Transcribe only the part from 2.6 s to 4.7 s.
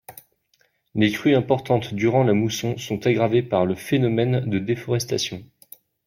sont aggravées par le phénomène de